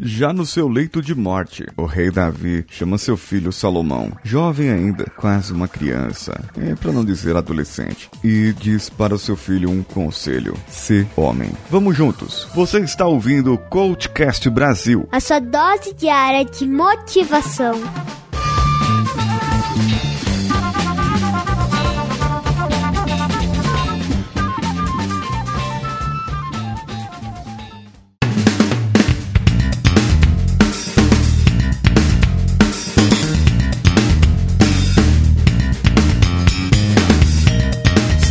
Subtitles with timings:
[0.00, 5.04] Já no seu leito de morte, o rei Davi chama seu filho Salomão, jovem ainda,
[5.16, 9.82] quase uma criança, é para não dizer adolescente, e diz para o seu filho um
[9.82, 11.50] conselho: ser homem.
[11.68, 12.46] Vamos juntos.
[12.54, 15.08] Você está ouvindo o Coachcast Brasil.
[15.10, 17.74] A sua dose diária de motivação.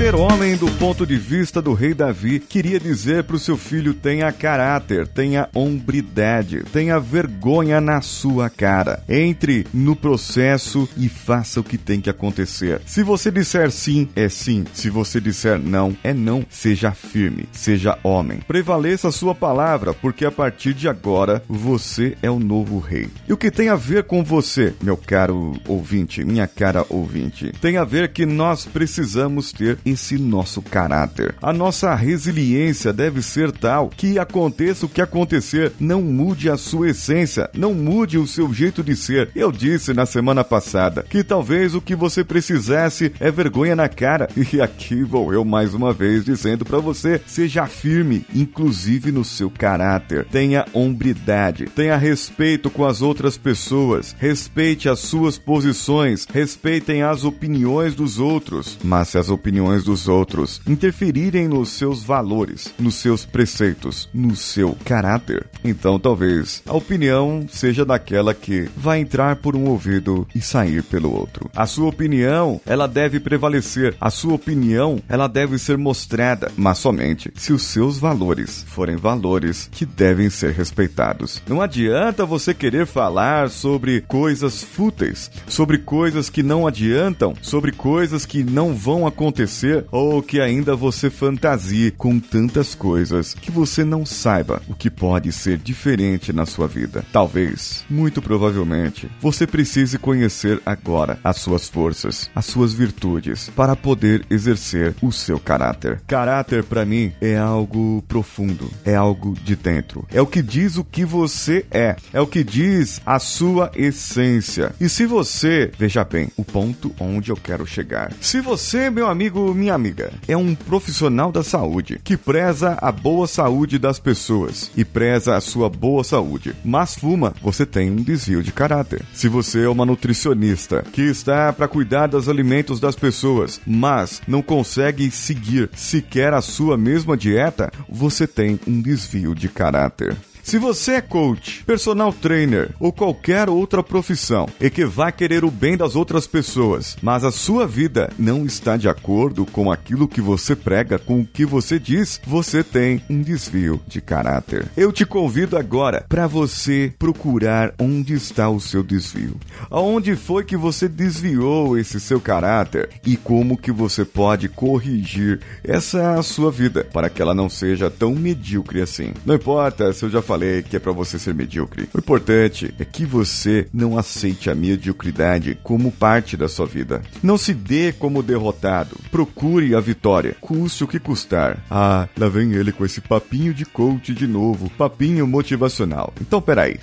[0.08, 3.94] Ser homem do ponto de vista do rei Davi queria dizer para o seu filho:
[3.94, 9.04] tenha caráter, tenha hombridade, tenha vergonha na sua cara.
[9.10, 12.80] Entre no processo e faça o que tem que acontecer.
[12.86, 14.64] Se você disser sim, é sim.
[14.74, 16.46] Se você disser não, é não.
[16.50, 18.40] Seja firme, seja homem.
[18.48, 23.10] Prevaleça a sua palavra, porque a partir de agora você é o novo rei.
[23.28, 27.52] E o que tem a ver com você, meu caro ouvinte, minha cara ouvinte?
[27.60, 31.36] Tem a ver que nós precisamos ter esse nosso caráter.
[31.42, 36.92] A nossa resiliência deve ser tal que aconteça o que acontecer, não mude a sua
[36.92, 39.32] essência, não mude o seu jeito de ser.
[39.36, 44.30] Eu disse na semana passada que talvez o que você precisasse é vergonha na cara.
[44.58, 49.50] E aqui vou eu mais uma vez dizendo para você: seja firme, inclusive no seu
[49.50, 50.26] caráter.
[50.32, 57.94] Tenha hombridade, tenha respeito com as outras pessoas, respeite as suas posições, respeitem as opiniões
[57.94, 58.78] dos outros.
[58.84, 64.78] Mas se as opiniões dos outros interferirem nos seus valores, nos seus preceitos, no seu
[64.84, 70.84] caráter, então talvez a opinião seja daquela que vai entrar por um ouvido e sair
[70.84, 71.50] pelo outro.
[71.56, 73.96] A sua opinião, ela deve prevalecer.
[74.00, 79.70] A sua opinião, ela deve ser mostrada, mas somente se os seus valores forem valores
[79.72, 81.42] que devem ser respeitados.
[81.48, 88.26] Não adianta você querer falar sobre coisas fúteis, sobre coisas que não adiantam, sobre coisas
[88.26, 94.06] que não vão acontecer ou que ainda você fantasie com tantas coisas que você não
[94.06, 97.06] saiba o que pode ser diferente na sua vida.
[97.12, 104.26] Talvez, muito provavelmente, você precise conhecer agora as suas forças, as suas virtudes, para poder
[104.30, 106.02] exercer o seu caráter.
[106.08, 110.06] Caráter, para mim, é algo profundo, é algo de dentro.
[110.12, 114.74] É o que diz o que você é, é o que diz a sua essência.
[114.80, 118.12] E se você, veja bem, o ponto onde eu quero chegar.
[118.22, 123.28] Se você, meu amigo, minha amiga, é um profissional da saúde que preza a boa
[123.28, 128.44] saúde das pessoas e preza a sua boa saúde, mas fuma, você tem um desvio
[128.44, 129.04] de caráter.
[129.14, 134.42] Se você é uma nutricionista que está para cuidar dos alimentos das pessoas, mas não
[134.42, 140.16] consegue seguir sequer a sua mesma dieta, você tem um desvio de caráter.
[140.48, 145.52] Se você é coach, personal trainer ou qualquer outra profissão e que vai querer o
[145.52, 150.22] bem das outras pessoas, mas a sua vida não está de acordo com aquilo que
[150.22, 154.66] você prega, com o que você diz, você tem um desvio de caráter.
[154.78, 159.36] Eu te convido agora para você procurar onde está o seu desvio.
[159.70, 166.24] Aonde foi que você desviou esse seu caráter e como que você pode corrigir essa
[166.24, 169.12] sua vida para que ela não seja tão medíocre assim.
[169.26, 171.90] Não importa se eu já falei falei que é para você ser medíocre.
[171.94, 177.02] O importante é que você não aceite a mediocridade como parte da sua vida.
[177.24, 178.96] Não se dê como derrotado.
[179.10, 181.64] Procure a vitória, custe o que custar.
[181.72, 186.14] Ah, lá vem ele com esse papinho de coach de novo, papinho motivacional.
[186.22, 186.80] Então, peraí.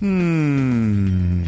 [0.00, 1.42] Hum.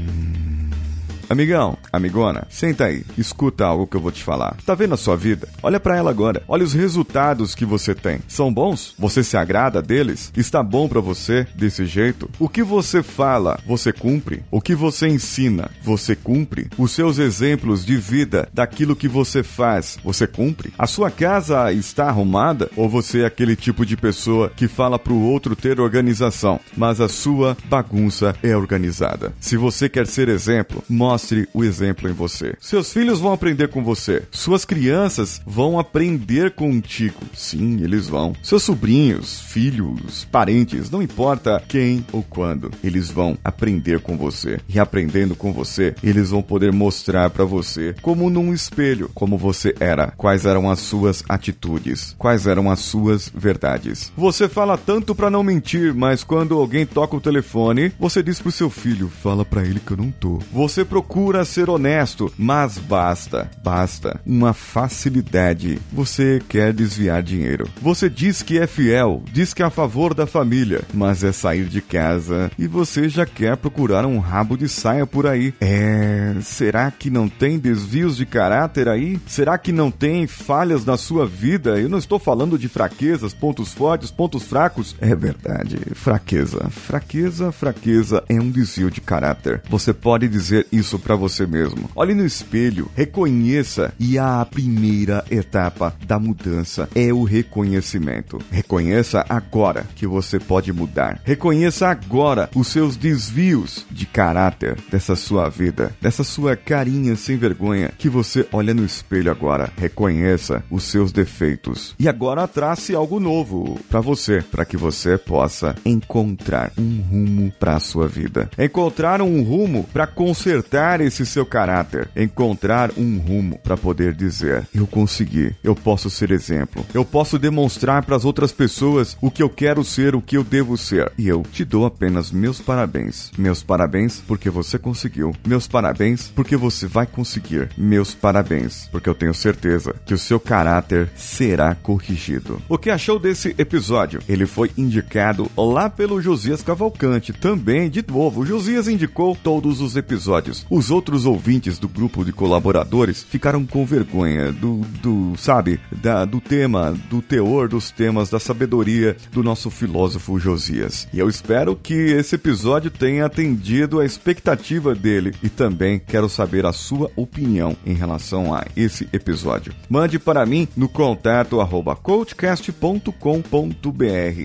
[1.31, 4.57] Amigão, amigona, senta aí, escuta algo que eu vou te falar.
[4.67, 5.49] Tá vendo a sua vida?
[5.63, 6.43] Olha para ela agora.
[6.49, 8.19] Olha os resultados que você tem.
[8.27, 8.97] São bons?
[8.99, 10.33] Você se agrada deles?
[10.37, 12.29] Está bom para você desse jeito?
[12.37, 14.43] O que você fala, você cumpre?
[14.51, 16.69] O que você ensina, você cumpre?
[16.77, 20.73] Os seus exemplos de vida, daquilo que você faz, você cumpre?
[20.77, 25.15] A sua casa está arrumada ou você é aquele tipo de pessoa que fala pro
[25.15, 29.33] outro ter organização, mas a sua bagunça é organizada?
[29.38, 32.55] Se você quer ser exemplo, mostre mostre o exemplo em você.
[32.58, 34.22] Seus filhos vão aprender com você.
[34.31, 37.20] Suas crianças vão aprender contigo.
[37.34, 38.34] Sim, eles vão.
[38.43, 44.61] Seus sobrinhos, filhos, parentes, não importa quem ou quando, eles vão aprender com você.
[44.69, 49.75] E aprendendo com você, eles vão poder mostrar para você, como num espelho, como você
[49.78, 54.11] era, quais eram as suas atitudes, quais eram as suas verdades.
[54.16, 58.50] Você fala tanto para não mentir, mas quando alguém toca o telefone, você diz pro
[58.50, 60.38] seu filho: "Fala para ele que eu não tô".
[60.52, 65.81] Você procura procura ser honesto, mas basta, basta uma facilidade.
[65.93, 67.69] Você quer desviar dinheiro.
[67.83, 71.65] Você diz que é fiel, diz que é a favor da família, mas é sair
[71.65, 75.53] de casa e você já quer procurar um rabo de saia por aí.
[75.61, 79.19] É, será que não tem desvios de caráter aí?
[79.27, 81.81] Será que não tem falhas na sua vida?
[81.81, 84.95] Eu não estou falando de fraquezas, pontos fortes, pontos fracos.
[85.01, 86.71] É verdade, fraqueza.
[86.71, 89.61] Fraqueza, fraqueza é um desvio de caráter.
[89.69, 91.88] Você pode dizer isso para você mesmo.
[91.94, 98.38] Olhe no espelho, reconheça e a primeira etapa da mudança é o reconhecimento.
[98.50, 101.20] Reconheça agora que você pode mudar.
[101.25, 107.92] Reconheça agora os seus desvios de caráter dessa sua vida, dessa sua carinha sem vergonha
[107.96, 109.70] que você olha no espelho agora.
[109.76, 115.75] Reconheça os seus defeitos e agora trace algo novo para você, para que você possa
[115.84, 118.50] encontrar um rumo para sua vida.
[118.58, 124.87] Encontrar um rumo para consertar esse seu caráter, encontrar um rumo para poder dizer: eu
[124.87, 129.50] consegui, eu posso ser exemplo, eu posso demonstrar para as outras pessoas o que eu
[129.50, 131.12] quero ser, o que eu devo ser.
[131.19, 133.31] E eu te dou apenas meus parabéns.
[133.37, 135.35] Meus parabéns porque você conseguiu.
[135.47, 137.69] Meus parabéns porque você vai conseguir.
[137.76, 142.61] Meus parabéns porque eu tenho certeza que o seu caráter será corrigido.
[142.69, 144.21] O que achou desse episódio?
[144.29, 147.33] Ele foi indicado lá pelo Josias Cavalcante.
[147.33, 150.67] Também, de novo, o Josias indicou todos os episódios.
[150.70, 156.40] Os outros ouvintes do grupo de colaboradores ficaram com vergonha do, do sabe, da, do
[156.40, 161.08] tema, do teor dos temas, da sabedoria do nosso filósofo Josias.
[161.12, 166.64] E eu espero que esse episódio tenha atendido a expectativa dele e também quero saber
[166.64, 169.75] a sua opinião em relação a esse episódio.
[169.88, 173.11] Mande para mim no contato arroba coachcast.com.br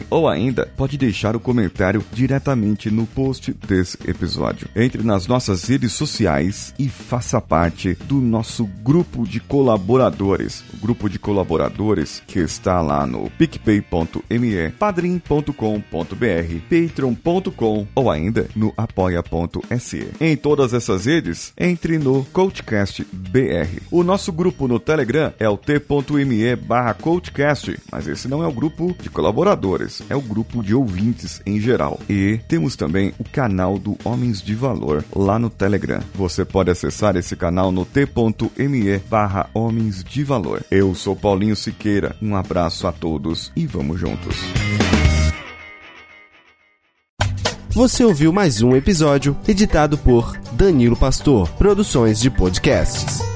[0.10, 4.68] ou ainda pode deixar o comentário diretamente no post desse episódio.
[4.76, 10.64] Entre nas nossas redes sociais e faça parte do nosso grupo de colaboradores.
[10.74, 15.52] O grupo de colaboradores que está lá no picpay.me, padrim.com.br,
[16.70, 20.08] patreon.com ou ainda no apoia.se.
[20.22, 23.82] Em todas essas redes, entre no Coachcast BR.
[23.92, 28.54] O nosso grupo no Telegram é o t.me barra Coachcast, mas esse não é o
[28.54, 32.00] grupo de colaboradores, é o grupo de ouvintes em geral.
[32.10, 36.05] E temos também o canal do Homens de Valor lá no Telegram.
[36.14, 40.64] Você pode acessar esse canal no t.me barra Homens de Valor.
[40.70, 44.36] Eu sou Paulinho Siqueira, um abraço a todos e vamos juntos.
[47.70, 53.35] Você ouviu mais um episódio editado por Danilo Pastor, Produções de Podcasts.